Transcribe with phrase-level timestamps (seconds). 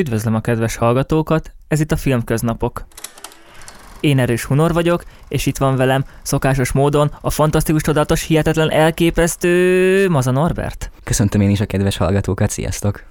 [0.00, 2.86] Üdvözlöm a kedves hallgatókat, ez itt a Filmköznapok.
[4.00, 10.08] Én Erős Hunor vagyok, és itt van velem szokásos módon a fantasztikus, csodálatos, hihetetlen, elképesztő
[10.08, 10.90] Maza Norbert.
[11.04, 13.02] Köszöntöm én is a kedves hallgatókat, sziasztok!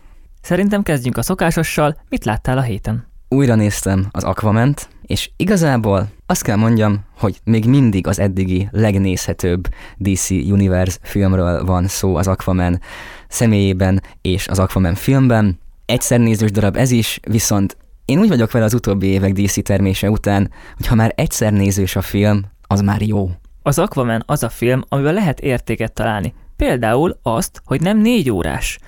[0.41, 1.97] Szerintem kezdjünk a szokásossal.
[2.09, 3.07] Mit láttál a héten?
[3.27, 9.67] Újra néztem az Aquament, és igazából azt kell mondjam, hogy még mindig az eddigi legnézhetőbb
[9.97, 12.79] DC Universe filmről van szó az Aquaman
[13.27, 15.59] személyében és az Aquaman filmben.
[15.89, 20.09] Egyszer nézős darab ez is, viszont én úgy vagyok vele az utóbbi évek DC termése
[20.09, 23.29] után, hogy ha már egyszer nézős a film, az már jó.
[23.61, 26.33] Az Aquaman az a film, amiben lehet értéket találni.
[26.55, 28.79] Például azt, hogy nem négy órás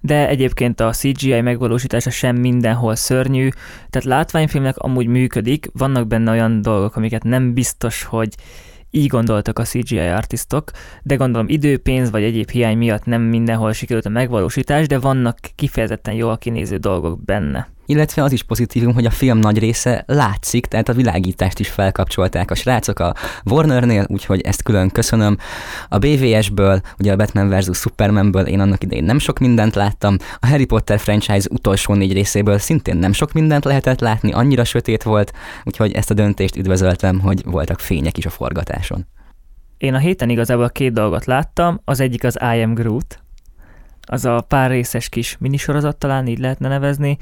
[0.00, 3.48] de egyébként a CGI megvalósítása sem mindenhol szörnyű,
[3.90, 8.34] tehát látványfilmnek amúgy működik, vannak benne olyan dolgok, amiket nem biztos, hogy
[8.90, 10.70] így gondoltak a CGI artistok,
[11.02, 15.38] de gondolom idő, pénz vagy egyéb hiány miatt nem mindenhol sikerült a megvalósítás, de vannak
[15.54, 20.66] kifejezetten jól kinéző dolgok benne illetve az is pozitívum, hogy a film nagy része látszik,
[20.66, 25.36] tehát a világítást is felkapcsolták a srácok a Warnernél, úgyhogy ezt külön köszönöm.
[25.88, 27.78] A BVS-ből, ugye a Batman vs.
[27.78, 32.58] Supermanből én annak idején nem sok mindent láttam, a Harry Potter franchise utolsó négy részéből
[32.58, 35.32] szintén nem sok mindent lehetett látni, annyira sötét volt,
[35.64, 39.06] úgyhogy ezt a döntést üdvözöltem, hogy voltak fények is a forgatáson.
[39.78, 43.22] Én a héten igazából két dolgot láttam, az egyik az I Am Groot,
[44.10, 47.16] az a pár részes kis minisorozat talán így lehetne nevezni,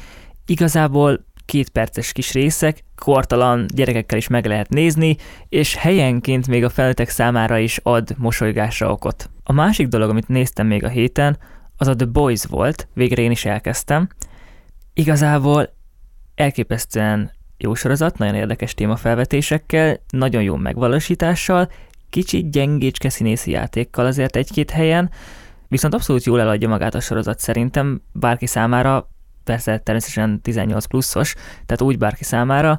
[0.47, 5.16] Igazából két perces kis részek, kortalan gyerekekkel is meg lehet nézni,
[5.48, 9.30] és helyenként még a felnőttek számára is ad mosolygásra okot.
[9.44, 11.38] A másik dolog, amit néztem még a héten,
[11.77, 14.08] az a The Boys volt, végre én is elkezdtem.
[14.94, 15.75] Igazából
[16.34, 21.70] elképesztően jó sorozat, nagyon érdekes témafelvetésekkel, nagyon jó megvalósítással,
[22.10, 25.10] kicsit gyengécske színészi játékkal azért egy-két helyen,
[25.69, 29.08] viszont abszolút jól eladja magát a sorozat szerintem, bárki számára
[29.47, 31.34] persze természetesen 18 pluszos,
[31.66, 32.78] tehát úgy bárki számára,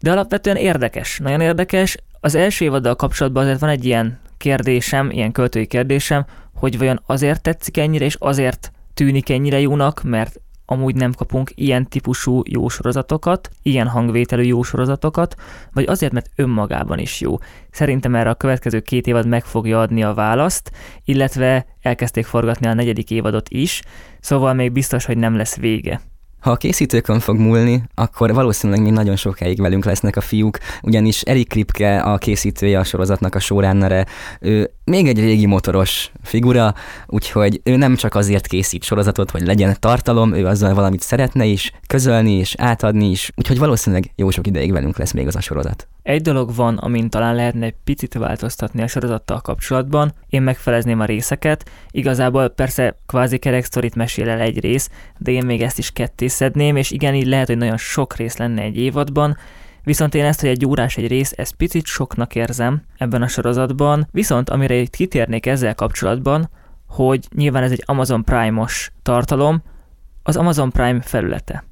[0.00, 1.96] de alapvetően érdekes, nagyon érdekes.
[2.20, 7.42] Az első évaddal kapcsolatban azért van egy ilyen kérdésem, ilyen költői kérdésem, hogy vajon azért
[7.42, 13.50] tetszik ennyire, és azért tűnik ennyire jónak, mert amúgy nem kapunk ilyen típusú jó sorozatokat,
[13.62, 15.34] ilyen hangvételű jó sorozatokat,
[15.72, 17.36] vagy azért, mert önmagában is jó.
[17.70, 20.70] Szerintem erre a következő két évad meg fogja adni a választ,
[21.04, 23.82] illetve elkezdték forgatni a negyedik évadot is,
[24.20, 26.00] szóval még biztos, hogy nem lesz vége.
[26.46, 31.20] Ha a készítőkön fog múlni, akkor valószínűleg még nagyon sokáig velünk lesznek a fiúk, ugyanis
[31.20, 34.06] Erik Kripke, a készítője a sorozatnak a showrunnere,
[34.40, 36.74] ő még egy régi motoros figura,
[37.06, 41.72] úgyhogy ő nem csak azért készít sorozatot, hogy legyen tartalom, ő azzal valamit szeretne is
[41.86, 45.88] közölni és átadni is, úgyhogy valószínűleg jó sok ideig velünk lesz még az a sorozat.
[46.06, 51.04] Egy dolog van, amin talán lehetne egy picit változtatni a sorozattal kapcsolatban, én megfelezném a
[51.04, 56.76] részeket, igazából persze kvázi kerek mesél el egy rész, de én még ezt is kettészedném,
[56.76, 59.36] és igen, így lehet, hogy nagyon sok rész lenne egy évadban,
[59.82, 64.08] Viszont én ezt, hogy egy órás egy rész, ezt picit soknak érzem ebben a sorozatban,
[64.10, 66.50] viszont amire itt kitérnék ezzel kapcsolatban,
[66.88, 69.62] hogy nyilván ez egy Amazon Prime-os tartalom,
[70.22, 71.64] az Amazon Prime felülete.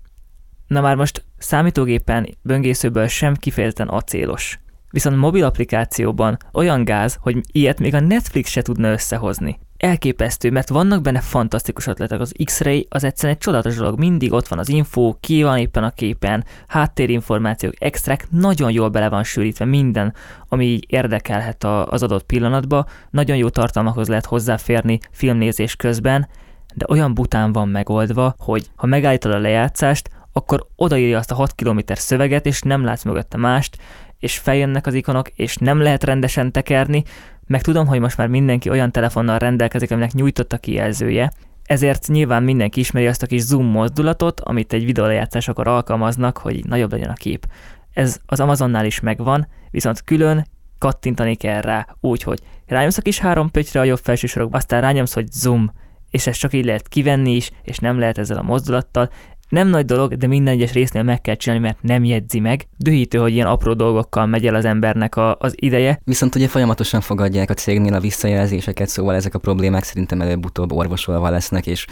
[0.67, 4.59] Na már most számítógépen böngészőből sem kifejezetten acélos.
[4.91, 9.59] Viszont mobil applikációban olyan gáz, hogy ilyet még a Netflix se tudna összehozni.
[9.77, 12.21] Elképesztő, mert vannak benne fantasztikus ötletek.
[12.21, 13.99] Az X-Ray az egyszerűen egy csodálatos dolog.
[13.99, 19.09] Mindig ott van az info, ki van éppen a képen, háttérinformációk, extrák, nagyon jól bele
[19.09, 20.15] van sűrítve minden,
[20.49, 22.87] ami érdekelhet az adott pillanatba.
[23.11, 26.29] Nagyon jó tartalmakhoz lehet hozzáférni filmnézés közben,
[26.75, 31.55] de olyan bután van megoldva, hogy ha megállítod a lejátszást, akkor odaírja azt a 6
[31.55, 33.77] km szöveget, és nem látsz mögötte mást,
[34.19, 37.03] és feljönnek az ikonok, és nem lehet rendesen tekerni,
[37.47, 41.33] meg tudom, hogy most már mindenki olyan telefonnal rendelkezik, aminek nyújtott a kijelzője,
[41.65, 46.93] ezért nyilván mindenki ismeri azt a kis zoom mozdulatot, amit egy videólejátszásakor alkalmaznak, hogy nagyobb
[46.93, 47.47] legyen a kép.
[47.93, 50.47] Ez az Amazonnál is megvan, viszont külön
[50.79, 55.15] kattintani kell rá, úgyhogy rányomsz a kis három pöttyre a jobb felső sorokba, aztán rányomsz,
[55.15, 55.73] hogy zoom,
[56.11, 59.11] és ezt csak így lehet kivenni is, és nem lehet ezzel a mozdulattal,
[59.55, 62.67] nem nagy dolog, de minden egyes résznél meg kell csinálni, mert nem jegyzi meg.
[62.77, 66.01] Dühítő, hogy ilyen apró dolgokkal megy el az embernek a, az ideje.
[66.05, 71.31] Viszont ugye folyamatosan fogadják a cégnél a visszajelzéseket, szóval ezek a problémák szerintem előbb-utóbb orvosolva
[71.31, 71.87] lesznek, és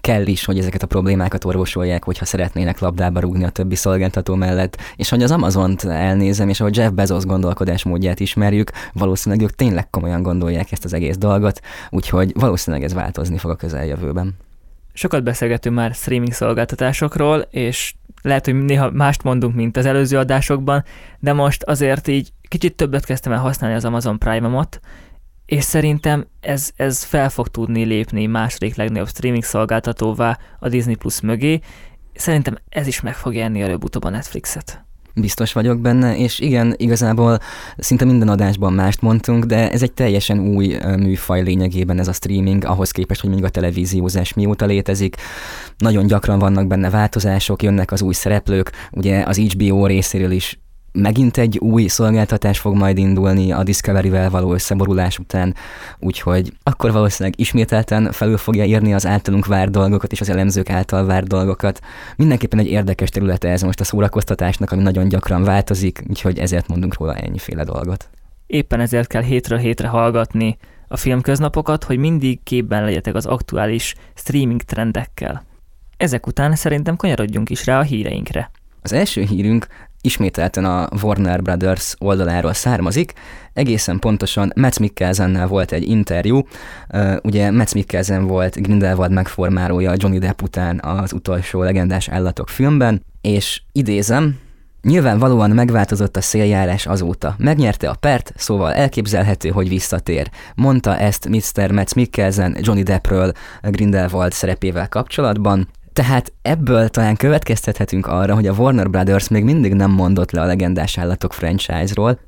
[0.00, 4.78] kell is, hogy ezeket a problémákat orvosolják, hogyha szeretnének labdába rúgni a többi szolgáltató mellett.
[4.96, 10.22] És hogy az Amazont elnézem, és ahogy Jeff Bezos gondolkodásmódját ismerjük, valószínűleg ők tényleg komolyan
[10.22, 11.60] gondolják ezt az egész dolgot,
[11.90, 14.34] úgyhogy valószínűleg ez változni fog a közeljövőben.
[14.96, 20.84] Sokat beszélgetünk már streaming szolgáltatásokról, és lehet, hogy néha mást mondunk, mint az előző adásokban,
[21.18, 24.80] de most azért így kicsit többet kezdtem el használni az Amazon Prime-omot,
[25.46, 31.20] és szerintem ez, ez fel fog tudni lépni második legnagyobb streaming szolgáltatóvá a Disney Plus
[31.20, 31.60] mögé,
[32.16, 34.85] Szerintem ez is meg fogja enni előbb-utóbb a Netflixet.
[35.20, 37.38] Biztos vagyok benne, és igen, igazából
[37.76, 42.64] szinte minden adásban mást mondtunk, de ez egy teljesen új műfaj lényegében ez a streaming,
[42.64, 45.16] ahhoz képest, hogy még a televíziózás mióta létezik.
[45.78, 50.58] Nagyon gyakran vannak benne változások, jönnek az új szereplők, ugye az HBO részéről is
[50.96, 55.54] megint egy új szolgáltatás fog majd indulni a Discovery-vel való összeborulás után,
[55.98, 61.06] úgyhogy akkor valószínűleg ismételten felül fogja írni az általunk vár dolgokat és az elemzők által
[61.06, 61.80] vár dolgokat.
[62.16, 66.98] Mindenképpen egy érdekes területe ez most a szórakoztatásnak, ami nagyon gyakran változik, úgyhogy ezért mondunk
[66.98, 68.08] róla ennyiféle dolgot.
[68.46, 70.56] Éppen ezért kell hétről hétre hallgatni
[70.88, 75.44] a filmköznapokat, hogy mindig képben legyetek az aktuális streaming trendekkel.
[75.96, 78.50] Ezek után szerintem kanyarodjunk is rá a híreinkre.
[78.82, 79.66] Az első hírünk
[80.06, 83.12] ismételten a Warner Brothers oldaláról származik.
[83.52, 86.42] Egészen pontosan Matt Mikkelsennel volt egy interjú.
[87.22, 93.62] Ugye Matt Mikkelsen volt Grindelwald megformálója Johnny Depp után az utolsó legendás állatok filmben, és
[93.72, 94.38] idézem,
[94.82, 97.34] Nyilvánvalóan megváltozott a széljárás azóta.
[97.38, 100.30] Megnyerte a pert, szóval elképzelhető, hogy visszatér.
[100.54, 101.70] Mondta ezt Mr.
[101.70, 103.32] Matt Mikkelsen Johnny Deppről
[103.62, 105.68] Grindelwald szerepével kapcsolatban.
[105.96, 110.44] Tehát ebből talán következtethetünk arra, hogy a Warner Brothers még mindig nem mondott le a
[110.44, 112.18] legendás állatok franchise-ról,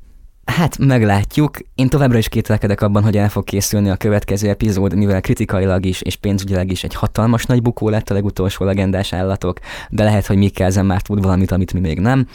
[0.45, 1.57] Hát meglátjuk.
[1.75, 6.01] Én továbbra is kételkedek abban, hogy el fog készülni a következő epizód, mivel kritikailag is
[6.01, 10.37] és pénzügyileg is egy hatalmas nagy bukó lett a legutolsó legendás állatok, de lehet, hogy
[10.37, 12.27] Mikkelzen már tud valamit, amit mi még nem.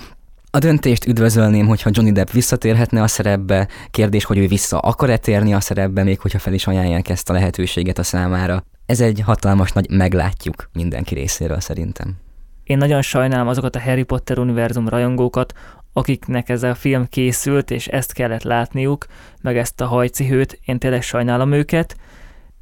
[0.54, 5.54] A döntést üdvözölném, hogyha Johnny Depp visszatérhetne a szerepbe, kérdés, hogy ő vissza akar-e térni
[5.54, 8.64] a szerepbe, még hogyha fel is ajánlják ezt a lehetőséget a számára.
[8.86, 12.16] Ez egy hatalmas nagy meglátjuk mindenki részéről szerintem.
[12.64, 15.52] Én nagyon sajnálom azokat a Harry Potter univerzum rajongókat,
[15.92, 19.06] akiknek ez a film készült, és ezt kellett látniuk,
[19.42, 21.96] meg ezt a hajcihőt, én tényleg sajnálom őket,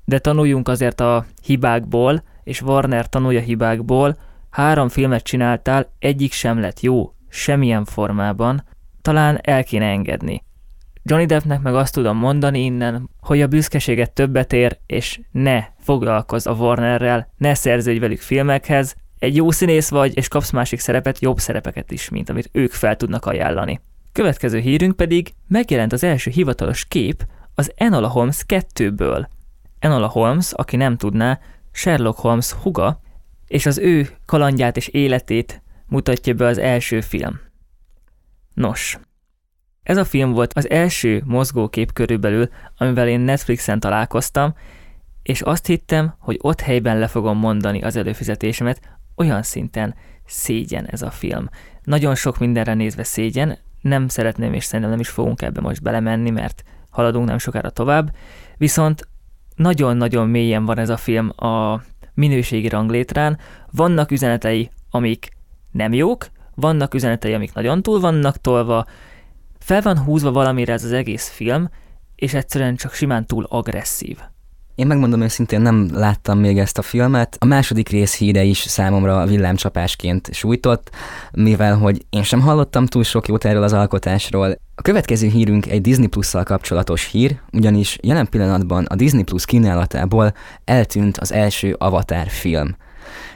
[0.04, 4.16] de tanuljunk azért a hibákból, és Warner tanulja hibákból,
[4.50, 8.64] három filmet csináltál, egyik sem lett jó, semmilyen formában,
[9.02, 10.44] talán el kéne engedni.
[11.02, 16.46] Johnny Deppnek meg azt tudom mondani innen, hogy a büszkeséget többet ér, és ne foglalkozz
[16.46, 21.38] a Warnerrel, ne szerződj velük filmekhez, egy jó színész vagy, és kapsz másik szerepet, jobb
[21.38, 23.80] szerepeket is, mint amit ők fel tudnak ajánlani.
[24.12, 29.26] Következő hírünk pedig megjelent az első hivatalos kép az Enola Holmes 2-ből.
[29.78, 31.40] Enola Holmes, aki nem tudná,
[31.72, 33.00] Sherlock Holmes huga,
[33.46, 35.61] és az ő kalandját és életét
[35.92, 37.40] mutatja be az első film.
[38.54, 38.98] Nos,
[39.82, 44.54] ez a film volt az első mozgókép körülbelül, amivel én Netflixen találkoztam,
[45.22, 48.80] és azt hittem, hogy ott helyben le fogom mondani az előfizetésemet,
[49.16, 49.94] olyan szinten
[50.26, 51.48] szégyen ez a film.
[51.82, 56.30] Nagyon sok mindenre nézve szégyen, nem szeretném és szerintem nem is fogunk ebbe most belemenni,
[56.30, 58.14] mert haladunk nem sokára tovább,
[58.56, 59.08] viszont
[59.54, 61.82] nagyon-nagyon mélyen van ez a film a
[62.14, 63.38] minőségi ranglétrán,
[63.70, 65.28] vannak üzenetei, amik
[65.72, 68.86] nem jók, vannak üzenetei, amik nagyon túl vannak tolva,
[69.58, 71.68] fel van húzva valamire ez az egész film,
[72.16, 74.18] és egyszerűen csak simán túl agresszív.
[74.74, 77.36] Én megmondom őszintén, nem láttam még ezt a filmet.
[77.40, 80.90] A második rész híre is számomra villámcsapásként sújtott,
[81.32, 84.56] mivel hogy én sem hallottam túl sok jót erről az alkotásról.
[84.74, 90.34] A következő hírünk egy Disney Plus-szal kapcsolatos hír, ugyanis jelen pillanatban a Disney Plus kínálatából
[90.64, 92.76] eltűnt az első Avatar film.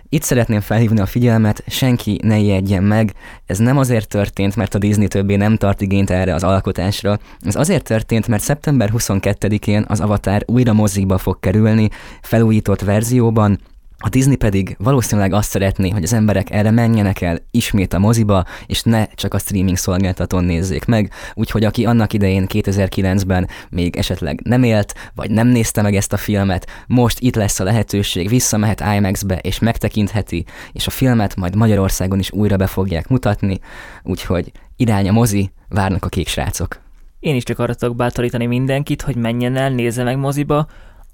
[0.09, 3.13] Itt szeretném felhívni a figyelmet, senki ne ijedjen meg,
[3.47, 7.57] ez nem azért történt, mert a Disney többé nem tart igényt erre az alkotásra, ez
[7.57, 11.89] azért történt, mert szeptember 22-én az Avatar újra mozikba fog kerülni,
[12.23, 13.59] felújított verzióban,
[14.07, 18.45] a Disney pedig valószínűleg azt szeretné, hogy az emberek erre menjenek el ismét a moziba,
[18.67, 24.41] és ne csak a streaming szolgáltatón nézzék meg, úgyhogy aki annak idején 2009-ben még esetleg
[24.45, 28.81] nem élt, vagy nem nézte meg ezt a filmet, most itt lesz a lehetőség, visszamehet
[28.97, 33.59] IMAX-be és megtekintheti, és a filmet majd Magyarországon is újra be fogják mutatni,
[34.03, 36.81] úgyhogy irány a mozi, várnak a kék srácok.
[37.21, 40.67] Én is csak arra tudok bátorítani mindenkit, hogy menjen el, nézze meg moziba,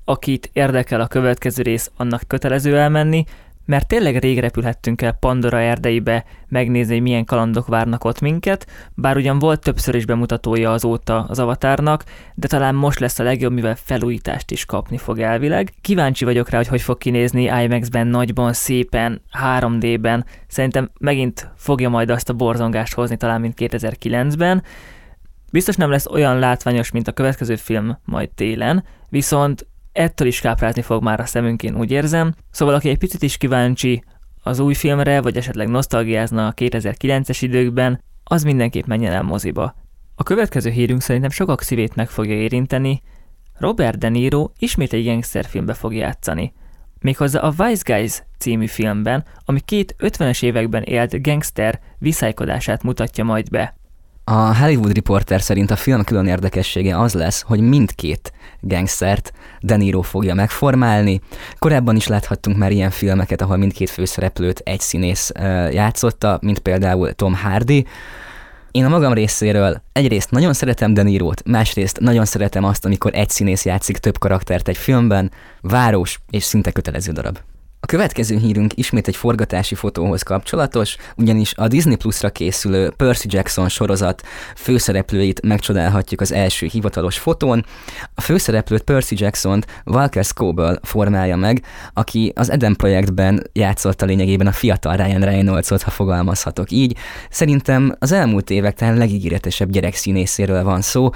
[0.04, 3.24] akit érdekel a következő rész, annak kötelező elmenni,
[3.64, 9.16] mert tényleg rég repülhettünk el Pandora erdeibe megnézni, hogy milyen kalandok várnak ott minket, bár
[9.16, 12.04] ugyan volt többször is bemutatója azóta az avatárnak,
[12.34, 15.72] de talán most lesz a legjobb, mivel felújítást is kapni fog elvileg.
[15.80, 20.24] Kíváncsi vagyok rá, hogy hogy fog kinézni IMAX-ben, nagyban, szépen, 3D-ben.
[20.46, 24.62] Szerintem megint fogja majd azt a borzongást hozni talán, mint 2009-ben.
[25.52, 30.82] Biztos nem lesz olyan látványos, mint a következő film majd télen, viszont ettől is káprázni
[30.82, 32.34] fog már a szemünk, én úgy érzem.
[32.50, 34.04] Szóval aki egy picit is kíváncsi
[34.42, 39.74] az új filmre, vagy esetleg nosztalgiázna a 2009-es időkben, az mindenképp menjen el moziba.
[40.14, 43.02] A következő hírünk szerintem sokak szívét meg fogja érinteni.
[43.58, 46.52] Robert De Niro ismét egy gangsterfilmbe fog játszani.
[47.00, 53.50] Méghozzá a Wise Guys című filmben, ami két 50-es években élt gangster viszálykodását mutatja majd
[53.50, 53.76] be.
[54.24, 60.02] A Hollywood Reporter szerint a film külön érdekessége az lesz, hogy mindkét gangstert De Niro
[60.02, 61.20] fogja megformálni.
[61.58, 65.32] Korábban is láthattunk már ilyen filmeket, ahol mindkét főszereplőt egy színész
[65.70, 67.86] játszotta, mint például Tom Hardy.
[68.70, 73.30] Én a magam részéről egyrészt nagyon szeretem De Niro-t, másrészt nagyon szeretem azt, amikor egy
[73.30, 77.38] színész játszik több karaktert egy filmben, város és szinte kötelező darab.
[77.84, 83.68] A következő hírünk ismét egy forgatási fotóhoz kapcsolatos, ugyanis a Disney Plus-ra készülő Percy Jackson
[83.68, 84.22] sorozat
[84.56, 87.64] főszereplőit megcsodálhatjuk az első hivatalos fotón.
[88.14, 94.52] A főszereplőt Percy Jackson-t Walker Scoble formálja meg, aki az Eden projektben játszotta lényegében a
[94.52, 96.96] fiatal Ryan Reynoldsot, ha fogalmazhatok így.
[97.30, 101.10] Szerintem az elmúlt évek talán legígéretesebb gyerekszínészéről van szó.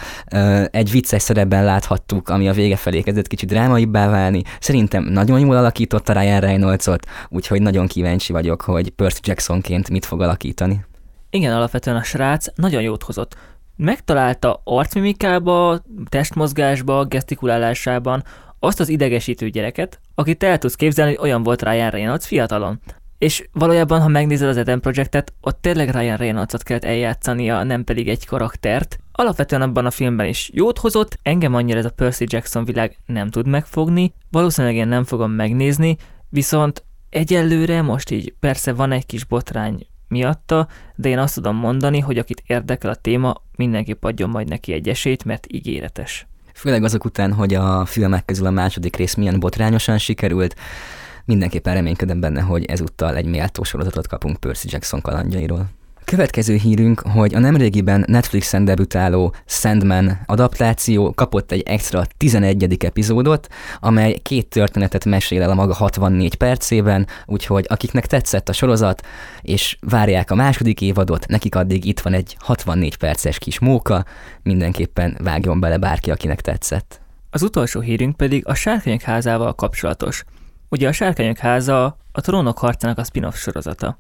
[0.71, 4.43] Egy vicces szerepben láthattuk, ami a vége felé kezdett kicsit drámaibbá válni.
[4.61, 10.05] Szerintem nagyon jól alakította Ryan Reynolds Reynoldsot, úgyhogy nagyon kíváncsi vagyok, hogy Percy Jacksonként mit
[10.05, 10.85] fog alakítani.
[11.31, 13.37] Igen, alapvetően a srác nagyon jót hozott.
[13.77, 18.25] Megtalálta arcmimikába, testmozgásba, gesztikulálásában
[18.59, 22.81] azt az idegesítő gyereket, akit el tudsz képzelni, hogy olyan volt Ryan Reynolds fiatalon.
[23.19, 28.09] És valójában, ha megnézed az Eden Projectet, ott tényleg Ryan Reynoldsot kellett eljátszania, nem pedig
[28.09, 28.99] egy karaktert.
[29.13, 33.29] Alapvetően abban a filmben is jót hozott, engem annyira ez a Percy Jackson világ nem
[33.31, 35.97] tud megfogni, valószínűleg én nem fogom megnézni,
[36.29, 42.01] Viszont egyelőre most így persze van egy kis botrány miatta, de én azt tudom mondani,
[42.01, 46.27] hogy akit érdekel a téma, mindenképp adjon majd neki egy esélyt, mert ígéretes.
[46.55, 50.57] Főleg azok után, hogy a filmek közül a második rész milyen botrányosan sikerült,
[51.25, 55.67] mindenképpen reménykedem benne, hogy ezúttal egy méltó sorozatot kapunk Percy Jackson kalandjairól.
[56.07, 62.85] Következő hírünk, hogy a nemrégiben Netflixen debütáló Sandman adaptáció kapott egy extra 11.
[62.85, 63.49] epizódot,
[63.81, 69.07] amely két történetet mesél el a maga 64 percében, úgyhogy akiknek tetszett a sorozat,
[69.43, 74.05] és várják a második évadot, nekik addig itt van egy 64 perces kis móka,
[74.43, 77.01] mindenképpen vágjon bele bárki, akinek tetszett.
[77.31, 80.25] Az utolsó hírünk pedig a Sárkányok házával kapcsolatos.
[80.69, 83.99] Ugye a Sárkányok háza a Trónok harcának a spin-off sorozata.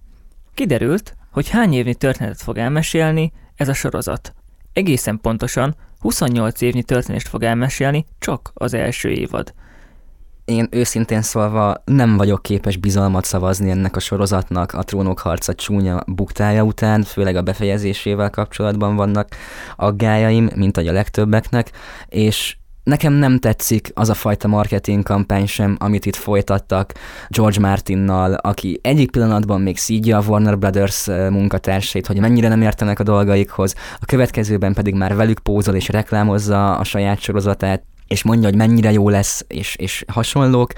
[0.55, 4.35] Kiderült, hogy hány évnyi történetet fog elmesélni ez a sorozat.
[4.73, 9.55] Egészen pontosan 28 évnyi történést fog elmesélni csak az első évad.
[10.45, 16.03] Én őszintén szólva nem vagyok képes bizalmat szavazni ennek a sorozatnak a trónok harca csúnya
[16.07, 19.29] buktája után, főleg a befejezésével kapcsolatban vannak
[19.77, 21.71] aggájaim, mint ahogy a legtöbbeknek,
[22.09, 26.93] és Nekem nem tetszik az a fajta marketing kampány sem, amit itt folytattak
[27.29, 32.99] George Martinnal, aki egyik pillanatban még szígya a Warner Brothers munkatársait, hogy mennyire nem értenek
[32.99, 38.49] a dolgaikhoz, a következőben pedig már velük pózol és reklámozza a saját sorozatát, és mondja,
[38.49, 40.73] hogy mennyire jó lesz, és, és hasonlók.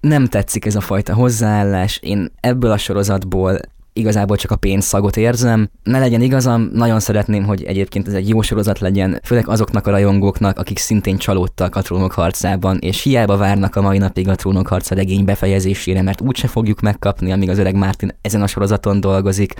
[0.00, 3.60] Nem tetszik ez a fajta hozzáállás, én ebből a sorozatból
[3.92, 5.70] igazából csak a pénzszagot érzem.
[5.82, 9.90] Ne legyen igazam, nagyon szeretném, hogy egyébként ez egy jó sorozat legyen, főleg azoknak a
[9.90, 14.66] rajongóknak, akik szintén csalódtak a trónok harcában, és hiába várnak a mai napig a trónok
[14.66, 19.54] harca regény befejezésére, mert úgyse fogjuk megkapni, amíg az öreg Martin ezen a sorozaton dolgozik.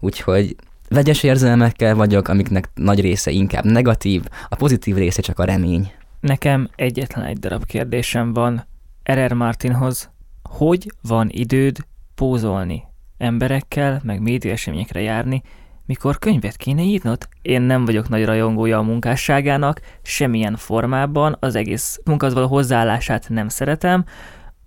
[0.00, 0.56] Úgyhogy
[0.88, 5.92] vegyes érzelmekkel vagyok, amiknek nagy része inkább negatív, a pozitív része csak a remény.
[6.20, 8.66] Nekem egyetlen egy darab kérdésem van
[9.12, 9.32] R.R.
[9.32, 10.10] Martinhoz.
[10.42, 11.76] Hogy van időd
[12.14, 12.89] pózolni?
[13.20, 15.42] Emberekkel, meg média eseményekre járni,
[15.86, 17.28] mikor könyvet kéne írnod?
[17.42, 23.48] Én nem vagyok nagy rajongója a munkásságának, semmilyen formában, az egész munkahhoz való hozzáállását nem
[23.48, 24.04] szeretem,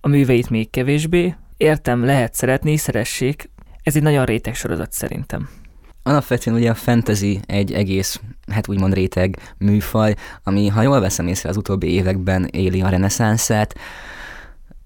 [0.02, 1.36] a műveit még kevésbé.
[1.58, 3.50] Értem, lehet szeretni, szeressék.
[3.84, 5.50] Ez egy nagyon réteg sorozat szerintem.
[6.04, 11.50] Alapvetően ugye a fantasy egy egész, hát úgymond réteg műfaj, ami, ha jól veszem észre,
[11.50, 13.76] az utóbbi években éli a reneszánszát.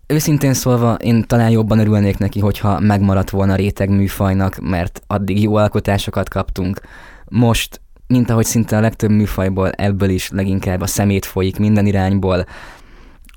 [0.09, 5.55] Őszintén szólva, én talán jobban örülnék neki, hogyha megmaradt volna réteg műfajnak, mert addig jó
[5.55, 6.79] alkotásokat kaptunk.
[7.25, 12.45] Most, mint ahogy szinte a legtöbb műfajból, ebből is leginkább a szemét folyik minden irányból,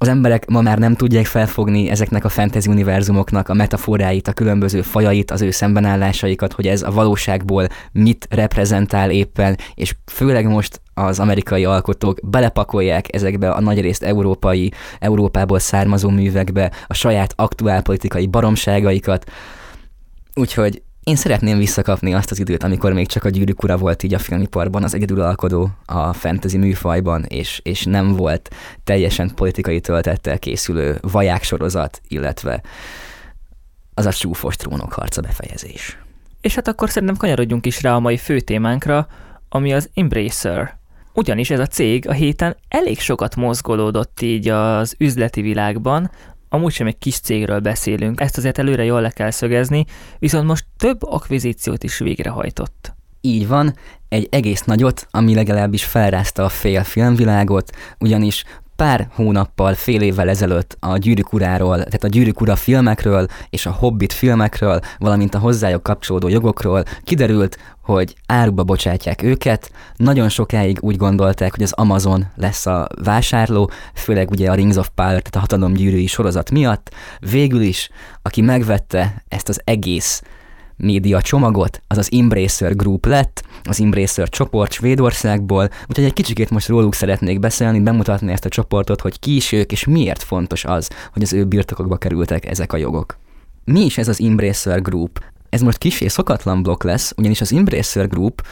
[0.03, 4.83] az emberek ma már nem tudják felfogni ezeknek a fantasy univerzumoknak a metaforáit, a különböző
[4.83, 11.19] fajait, az ő szembenállásaikat, hogy ez a valóságból mit reprezentál éppen, és főleg most az
[11.21, 19.31] amerikai alkotók belepakolják ezekbe a nagyrészt európai, Európából származó művekbe a saját aktuál politikai baromságaikat.
[20.35, 24.15] Úgyhogy én szeretném visszakapni azt az időt, amikor még csak a gyűrűk ura volt így
[24.15, 28.51] a filmiparban az egyedülalkodó a fantasy műfajban, és, és nem volt
[28.85, 32.63] teljesen politikai töltettel készülő vaják sorozat, illetve
[33.95, 35.99] az a csúfos trónok harca befejezés.
[36.41, 39.07] És hát akkor szerintem kanyarodjunk is rá a mai fő témánkra,
[39.49, 40.79] ami az Embracer.
[41.15, 46.11] Ugyanis ez a cég a héten elég sokat mozgolódott így az üzleti világban,
[46.53, 49.85] amúgy sem egy kis cégről beszélünk, ezt azért előre jól le kell szögezni,
[50.19, 52.95] viszont most több akvizíciót is végrehajtott.
[53.21, 53.75] Így van,
[54.09, 58.45] egy egész nagyot, ami legalábbis felrázta a fél filmvilágot, ugyanis
[58.81, 63.71] pár hónappal, fél évvel ezelőtt a Gyűrűk uráról, tehát a Gyűrűk ura filmekről és a
[63.71, 69.73] Hobbit filmekről, valamint a hozzájuk kapcsolódó jogokról kiderült, hogy áruba bocsátják őket.
[69.97, 74.91] Nagyon sokáig úgy gondolták, hogy az Amazon lesz a vásárló, főleg ugye a Rings of
[74.95, 76.95] Power, tehát a hatalom gyűrűi sorozat miatt.
[77.31, 77.91] Végül is,
[78.23, 80.23] aki megvette ezt az egész
[80.81, 86.69] média csomagot, az az Embracer Group lett, az Embracer csoport Svédországból, úgyhogy egy kicsikét most
[86.69, 90.91] róluk szeretnék beszélni, bemutatni ezt a csoportot, hogy ki is ők, és miért fontos az,
[91.13, 93.17] hogy az ő birtokokba kerültek ezek a jogok.
[93.65, 95.25] Mi is ez az Embracer Group?
[95.49, 98.43] Ez most kis és szokatlan blokk lesz, ugyanis az Embracer Group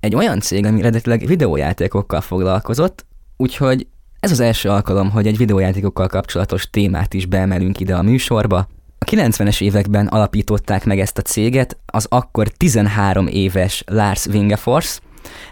[0.00, 3.86] egy olyan cég, ami eredetileg videójátékokkal foglalkozott, úgyhogy
[4.20, 8.68] ez az első alkalom, hogy egy videójátékokkal kapcsolatos témát is beemelünk ide a műsorba.
[8.98, 15.00] A 90-es években alapították meg ezt a céget az akkor 13 éves Lars Wingefors,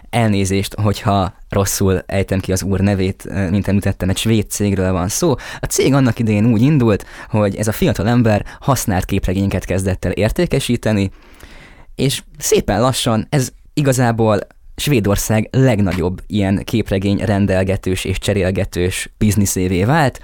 [0.09, 5.35] elnézést, hogyha rosszul ejtem ki az úr nevét, mint említettem, egy svéd cégről van szó.
[5.59, 10.11] A cég annak idején úgy indult, hogy ez a fiatal ember használt képregényeket kezdett el
[10.11, 11.11] értékesíteni,
[11.95, 14.39] és szépen lassan ez igazából
[14.75, 20.21] Svédország legnagyobb ilyen képregény rendelgetős és cserélgetős bizniszévé vált,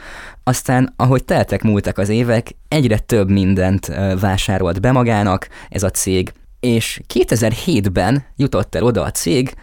[0.51, 3.86] aztán, ahogy teltek múltak az évek, egyre több mindent
[4.20, 9.53] vásárolt be magának ez a cég, és 2007-ben jutott el oda a cég,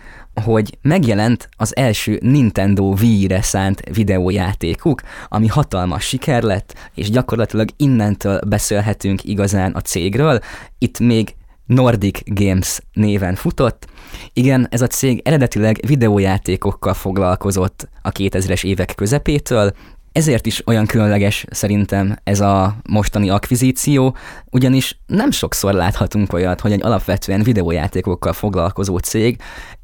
[0.44, 8.40] hogy megjelent az első Nintendo Wii-re szánt videójátékuk, ami hatalmas siker lett, és gyakorlatilag innentől
[8.46, 10.38] beszélhetünk igazán a cégről.
[10.78, 11.34] Itt még
[11.66, 13.86] Nordic Games néven futott.
[14.32, 19.72] Igen, ez a cég eredetileg videójátékokkal foglalkozott a 2000-es évek közepétől,
[20.18, 24.16] ezért is olyan különleges szerintem ez a mostani akvizíció,
[24.50, 29.40] ugyanis nem sokszor láthatunk olyat, hogy egy alapvetően videójátékokkal foglalkozó cég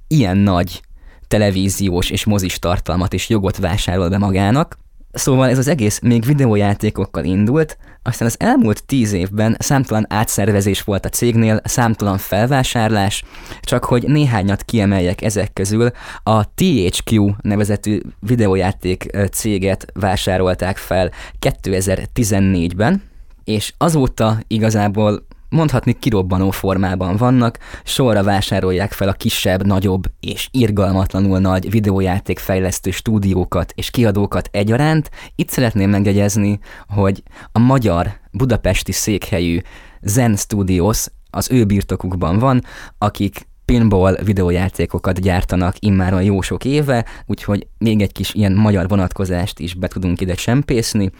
[0.08, 0.82] ilyen nagy
[1.28, 4.78] televíziós és mozis tartalmat és jogot vásárol be magának,
[5.14, 11.04] Szóval ez az egész még videójátékokkal indult, aztán az elmúlt tíz évben számtalan átszervezés volt
[11.04, 13.24] a cégnél, számtalan felvásárlás,
[13.60, 15.90] csak hogy néhányat kiemeljek ezek közül,
[16.22, 23.02] a THQ nevezetű videójáték céget vásárolták fel 2014-ben,
[23.44, 31.38] és azóta igazából mondhatni kirobbanó formában vannak, sorra vásárolják fel a kisebb, nagyobb és irgalmatlanul
[31.38, 35.10] nagy videójáték fejlesztő stúdiókat és kiadókat egyaránt.
[35.34, 39.60] Itt szeretném megjegyezni, hogy a magyar budapesti székhelyű
[40.00, 42.62] Zen Studios az ő birtokukban van,
[42.98, 49.58] akik pinball videójátékokat gyártanak immáron jó sok éve, úgyhogy még egy kis ilyen magyar vonatkozást
[49.58, 51.10] is be tudunk ide csempészni.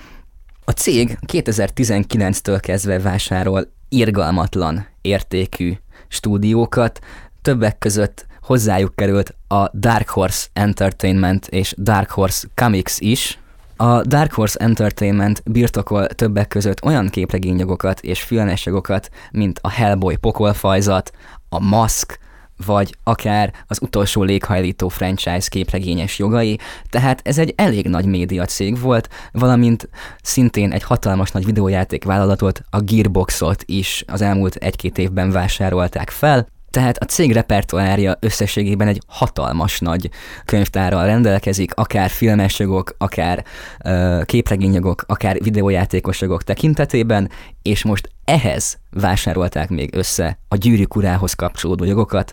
[0.64, 5.72] A cég 2019-től kezdve vásárol irgalmatlan értékű
[6.08, 7.00] stúdiókat,
[7.42, 13.38] többek között hozzájuk került a Dark Horse Entertainment és Dark Horse Comics is.
[13.76, 20.16] A Dark Horse Entertainment birtokol többek között olyan képregényjogokat és filmes jogokat, mint a Hellboy
[20.16, 21.10] pokolfajzat,
[21.48, 22.18] a Mask,
[22.66, 26.58] vagy akár az utolsó léghajlító franchise képregényes jogai,
[26.90, 29.88] tehát ez egy elég nagy média cég volt, valamint
[30.22, 36.46] szintén egy hatalmas nagy videójáték vállalatot, a Gearboxot is az elmúlt egy-két évben vásárolták fel,
[36.74, 40.10] tehát a cég repertoárja összességében egy hatalmas nagy
[40.44, 43.44] könyvtárral rendelkezik, akár filmes jogok, akár
[43.84, 47.30] uh, képregényjogok, akár videójátékos jogok tekintetében,
[47.62, 52.32] és most ehhez vásárolták még össze a gyűrűk urához kapcsolódó jogokat,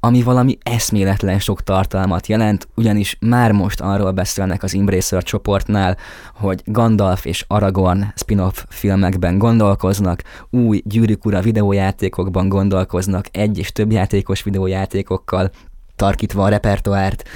[0.00, 5.96] ami valami eszméletlen sok tartalmat jelent, ugyanis már most arról beszélnek az Embracer csoportnál,
[6.34, 13.92] hogy Gandalf és Aragorn spin-off filmekben gondolkoznak, új gyűrűk ura videójátékokban gondolkoznak, egy és több
[13.92, 15.50] játékos videójátékokkal,
[15.96, 17.28] tarkítva a repertoárt,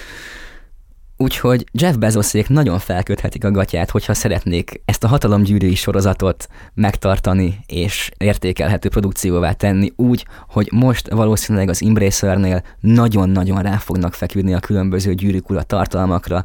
[1.16, 8.11] Úgyhogy Jeff Bezoszék nagyon felköthetik a gatyát, hogyha szeretnék ezt a hatalomgyűrűi sorozatot megtartani és
[8.18, 15.14] értékelhető produkcióvá tenni úgy, hogy most valószínűleg az Embracernél nagyon-nagyon rá fognak feküdni a különböző
[15.14, 16.44] gyűrűk tartalmakra,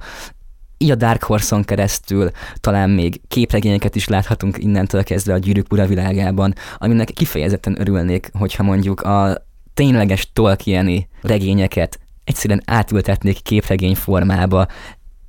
[0.78, 5.86] így a Dark Horse-on keresztül talán még képregényeket is láthatunk innentől kezdve a gyűrűk ura
[5.86, 14.68] világában, aminek kifejezetten örülnék, hogyha mondjuk a tényleges Tolkieni regényeket egyszerűen átültetnék képregény formába,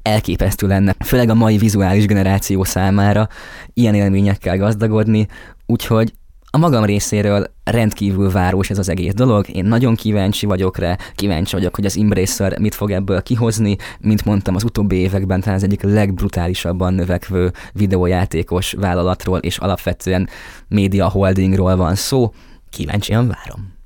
[0.02, 3.28] elképesztő lenne, főleg a mai vizuális generáció számára
[3.74, 5.26] ilyen élményekkel gazdagodni,
[5.66, 6.12] úgyhogy
[6.50, 11.54] A magam részéről rendkívül város ez az egész dolog, én nagyon kíváncsi vagyok rá, kíváncsi
[11.54, 15.62] vagyok, hogy az Embracer mit fog ebből kihozni, mint mondtam, az utóbbi években talán az
[15.62, 20.28] egyik legbrutálisabban növekvő videójátékos vállalatról és alapvetően
[20.68, 22.32] média holdingról van szó,
[22.70, 23.77] kíváncsian várom.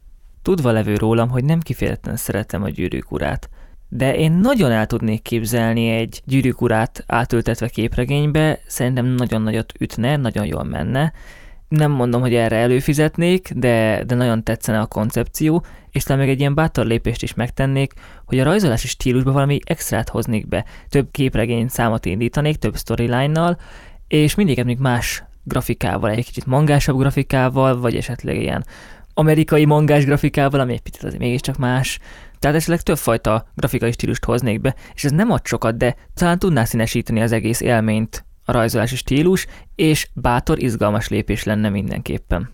[0.42, 3.48] Tudva levő rólam, hogy nem kifejezetten szeretem a gyűrűk urát,
[3.88, 10.16] de én nagyon el tudnék képzelni egy gyűrűk urát átültetve képregénybe, szerintem nagyon nagyot ütne,
[10.16, 11.12] nagyon jól menne,
[11.68, 16.40] nem mondom, hogy erre előfizetnék, de, de nagyon tetszene a koncepció, és talán még egy
[16.40, 17.92] ilyen bátor lépést is megtennék,
[18.24, 20.64] hogy a rajzolási stílusba valami extrát hoznék be.
[20.88, 23.58] Több képregény számot indítanék, több storyline-nal,
[24.08, 28.64] és mindig még más grafikával, egy kicsit mangásabb grafikával, vagy esetleg ilyen
[29.14, 31.98] amerikai mangás grafikával, ami egy picit azért mégiscsak más.
[32.38, 36.64] Tehát esetleg többfajta grafikai stílust hoznék be, és ez nem ad sokat, de talán tudná
[36.64, 42.50] színesíteni az egész élményt a rajzolási stílus, és bátor, izgalmas lépés lenne mindenképpen.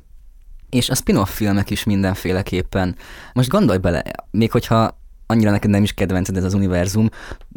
[0.71, 2.97] És a spin-off filmek is mindenféleképpen.
[3.33, 4.99] Most gondolj bele, még hogyha
[5.31, 7.09] annyira neked nem is kedvenced ez az univerzum,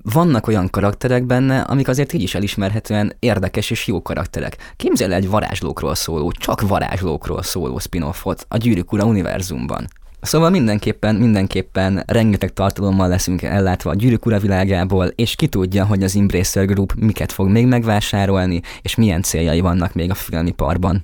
[0.04, 4.58] vannak olyan karakterek benne, amik azért így is elismerhetően érdekes és jó karakterek.
[4.76, 9.88] Képzelj egy varázslókról szóló, csak varázslókról szóló spin-offot a Gyűrűk Ura univerzumban.
[10.22, 16.04] Szóval mindenképpen, mindenképpen rengeteg tartalommal leszünk ellátva a gyűrűk ura világából, és ki tudja, hogy
[16.04, 21.02] az Embracer Group miket fog még megvásárolni, és milyen céljai vannak még a filmiparban.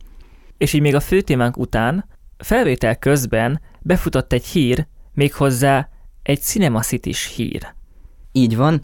[0.57, 2.05] És így még a főtémánk után,
[2.37, 5.89] felvétel közben befutott egy hír, méghozzá
[6.27, 7.73] egy Cinema city hír.
[8.31, 8.81] Így van,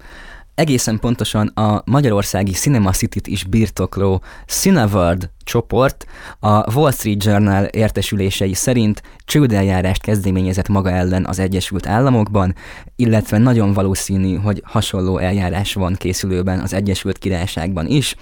[0.55, 6.05] egészen pontosan a magyarországi Cinema City-t is birtokló Cineworld csoport
[6.39, 12.55] a Wall Street Journal értesülései szerint csődeljárást kezdeményezett maga ellen az Egyesült Államokban,
[12.95, 18.15] illetve nagyon valószínű, hogy hasonló eljárás van készülőben az Egyesült Királyságban is.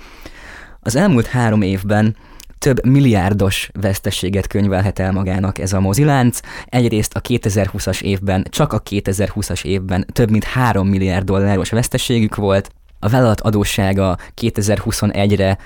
[0.80, 2.16] Az elmúlt három évben
[2.62, 6.40] több milliárdos veszteséget könyvelhet el magának ez a mozilánc.
[6.66, 12.72] Egyrészt a 2020-as évben, csak a 2020-as évben több mint 3 milliárd dolláros veszteségük volt,
[13.00, 15.58] a vállalat adóssága 2021-re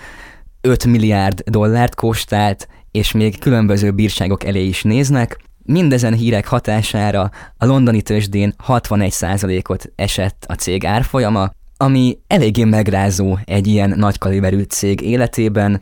[0.62, 5.40] 5 milliárd dollárt kóstált, és még különböző bírságok elé is néznek.
[5.64, 13.68] Mindezen hírek hatására a londoni tőzsdén 61%-ot esett a cég árfolyama, ami eléggé megrázó egy
[13.68, 15.82] ilyen nagy kaliberű cég életében.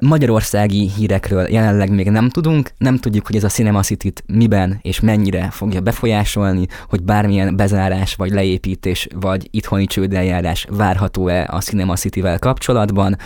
[0.00, 5.00] Magyarországi hírekről jelenleg még nem tudunk, nem tudjuk, hogy ez a Cinema city miben és
[5.00, 12.38] mennyire fogja befolyásolni, hogy bármilyen bezárás vagy leépítés vagy itthoni csődeljárás várható-e a Cinema City-vel
[12.38, 13.16] kapcsolatban.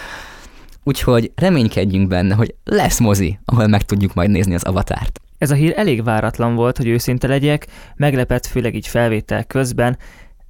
[0.85, 5.21] Úgyhogy reménykedjünk benne, hogy lesz mozi, ahol meg tudjuk majd nézni az avatárt.
[5.39, 9.99] Ez a hír elég váratlan volt, hogy őszinte legyek, meglepett főleg így felvétel közben,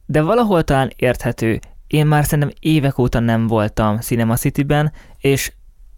[0.07, 1.61] de valahol talán érthető.
[1.87, 5.53] Én már szerintem évek óta nem voltam Cinema City-ben, és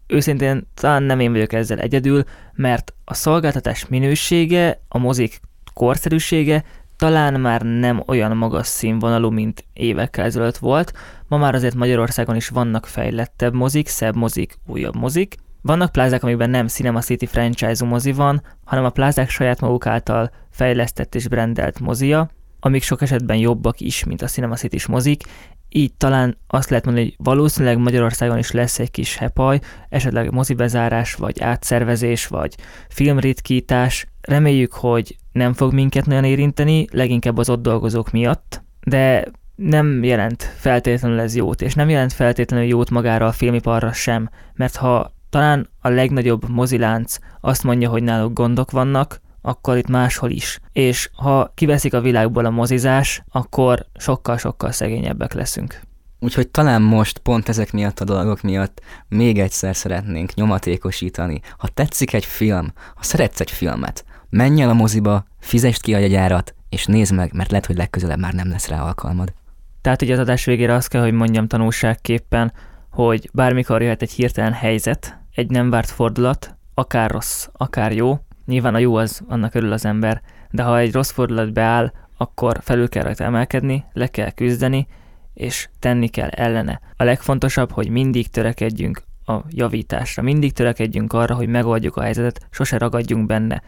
[0.07, 5.41] őszintén talán nem én vagyok ezzel egyedül, mert a szolgáltatás minősége, a mozik
[5.75, 6.65] korszerűsége
[6.97, 10.93] talán már nem olyan magas színvonalú, mint évekkel ezelőtt volt.
[11.29, 15.35] Ma már azért Magyarországon is vannak fejlettebb mozik, szebb mozik, újabb mozik.
[15.63, 20.31] Vannak plázák, amikben nem Cinema City franchise mozi van, hanem a plázák saját maguk által
[20.51, 25.23] fejlesztett és brandelt mozia, amik sok esetben jobbak is, mint a Cinema city mozik,
[25.69, 31.15] így talán azt lehet mondani, hogy valószínűleg Magyarországon is lesz egy kis hepaj, esetleg mozibezárás,
[31.15, 32.55] vagy átszervezés, vagy
[32.89, 34.07] filmritkítás.
[34.21, 40.43] Reméljük, hogy nem fog minket nagyon érinteni, leginkább az ott dolgozók miatt, de nem jelent
[40.57, 45.69] feltétlenül ez jót, és nem jelent feltétlenül jót magára a filmiparra sem, mert ha talán
[45.81, 50.61] a legnagyobb mozilánc azt mondja, hogy náluk gondok vannak, akkor itt máshol is.
[50.73, 55.81] És ha kiveszik a világból a mozizás, akkor sokkal-sokkal szegényebbek leszünk.
[56.21, 61.41] Úgyhogy talán most pont ezek miatt a dolgok miatt még egyszer szeretnénk nyomatékosítani.
[61.59, 65.99] Ha tetszik egy film, ha szeretsz egy filmet, menj el a moziba, fizest ki a
[65.99, 69.33] jegyárat, és nézd meg, mert lehet, hogy legközelebb már nem lesz rá alkalmad.
[69.81, 72.53] Tehát ugye az adás végére azt kell, hogy mondjam tanulságképpen,
[72.91, 78.75] hogy bármikor jöhet egy hirtelen helyzet, egy nem várt fordulat, akár rossz, akár jó, Nyilván
[78.75, 82.89] a jó az, annak örül az ember, de ha egy rossz fordulat beáll, akkor felül
[82.89, 84.87] kell rajta emelkedni, le kell küzdeni,
[85.35, 86.81] és tenni kell ellene.
[86.97, 92.79] A legfontosabb, hogy mindig törekedjünk a javításra, mindig törekedjünk arra, hogy megoldjuk a helyzetet, sose
[92.79, 93.63] ragadjunk benne.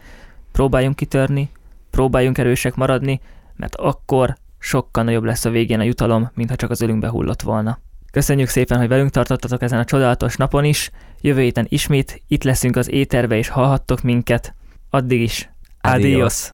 [0.51, 1.49] Próbáljunk kitörni,
[1.89, 3.19] próbáljunk erősek maradni,
[3.55, 7.79] mert akkor sokkal nagyobb lesz a végén a jutalom, mintha csak az ölünkbe hullott volna.
[8.11, 10.91] Köszönjük szépen, hogy velünk tartottatok ezen a csodálatos napon is.
[11.21, 14.53] Jövő héten ismét itt leszünk az éterbe, és hallhattok minket.
[14.91, 15.47] Addig is.
[15.81, 16.05] Adios.
[16.05, 16.47] Adios.